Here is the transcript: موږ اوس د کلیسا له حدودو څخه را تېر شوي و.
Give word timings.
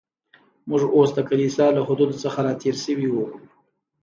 موږ 0.69 0.81
اوس 0.95 1.09
د 1.15 1.19
کلیسا 1.29 1.65
له 1.75 1.81
حدودو 1.87 2.19
څخه 2.23 2.39
را 2.45 2.53
تېر 2.61 2.75
شوي 2.85 3.07
و. 3.11 3.15